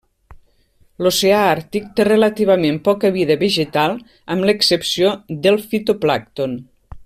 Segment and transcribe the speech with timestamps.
[1.05, 3.93] L'oceà Àrtic té relativament poca vida vegetal
[4.37, 5.13] amb l'excepció
[5.45, 6.59] del fitoplàncton.